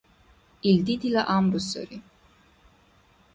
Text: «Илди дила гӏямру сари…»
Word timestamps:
«Илди 0.69 0.95
дила 1.01 1.23
гӏямру 1.27 1.59
сари…» 1.69 1.97